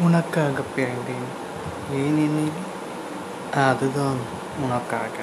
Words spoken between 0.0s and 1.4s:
உனக்காக பிறந்தேன்